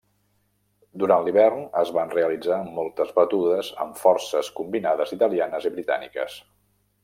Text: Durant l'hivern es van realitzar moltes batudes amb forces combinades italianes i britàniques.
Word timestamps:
Durant 1.03 1.25
l'hivern 1.25 1.59
es 1.81 1.91
van 1.97 2.15
realitzar 2.15 2.57
moltes 2.79 3.13
batudes 3.19 3.69
amb 3.85 4.01
forces 4.07 4.53
combinades 4.61 5.15
italianes 5.19 5.71
i 5.73 5.75
britàniques. 5.79 6.43